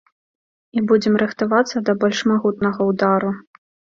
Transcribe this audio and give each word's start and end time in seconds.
І 0.79 0.81
будзем 0.91 1.13
рыхтавацца 1.23 1.83
да 1.89 1.95
больш 2.03 2.19
магутнага 2.31 2.81
ўдару. 2.91 3.31